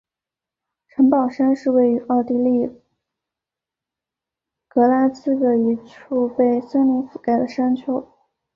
[0.87, 2.67] 城堡山是位于奥地利
[4.67, 8.03] 格拉兹的一处被森林覆盖的山丘。